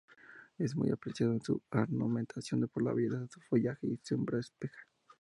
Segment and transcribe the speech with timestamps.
[0.57, 4.79] Es muy apreciado en ornamentación por la belleza de su follaje y sombra espesa.